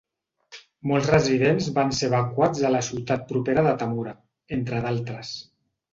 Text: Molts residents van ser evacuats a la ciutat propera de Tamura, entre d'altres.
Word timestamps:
Molts 0.91 1.09
residents 1.13 1.67
van 1.75 1.93
ser 1.99 2.09
evacuats 2.09 2.63
a 2.69 2.71
la 2.77 2.81
ciutat 2.89 3.29
propera 3.33 3.65
de 3.69 3.75
Tamura, 3.83 4.15
entre 4.59 4.81
d'altres. 4.87 5.37